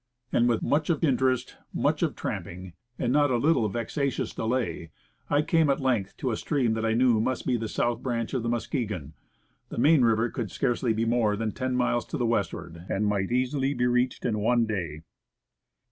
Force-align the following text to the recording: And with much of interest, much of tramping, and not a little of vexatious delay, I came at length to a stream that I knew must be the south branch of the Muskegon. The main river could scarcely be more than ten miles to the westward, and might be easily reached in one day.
And 0.31 0.49
with 0.49 0.63
much 0.63 0.89
of 0.89 1.03
interest, 1.03 1.57
much 1.75 2.01
of 2.01 2.15
tramping, 2.15 2.73
and 2.97 3.13
not 3.13 3.29
a 3.29 3.37
little 3.37 3.65
of 3.65 3.73
vexatious 3.73 4.33
delay, 4.33 4.89
I 5.29 5.43
came 5.43 5.69
at 5.69 5.79
length 5.79 6.17
to 6.17 6.31
a 6.31 6.37
stream 6.37 6.73
that 6.73 6.83
I 6.83 6.93
knew 6.95 7.19
must 7.19 7.45
be 7.45 7.55
the 7.55 7.69
south 7.69 8.01
branch 8.01 8.33
of 8.33 8.41
the 8.41 8.49
Muskegon. 8.49 9.13
The 9.69 9.77
main 9.77 10.01
river 10.01 10.31
could 10.31 10.49
scarcely 10.49 10.91
be 10.93 11.05
more 11.05 11.35
than 11.35 11.51
ten 11.51 11.75
miles 11.75 12.05
to 12.07 12.17
the 12.17 12.25
westward, 12.25 12.83
and 12.89 13.05
might 13.05 13.29
be 13.29 13.37
easily 13.37 13.75
reached 13.75 14.25
in 14.25 14.39
one 14.39 14.65
day. 14.65 15.01